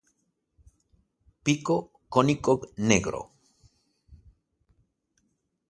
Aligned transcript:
Pico 1.45 1.75
cónico 2.13 2.53
negro. 2.89 3.21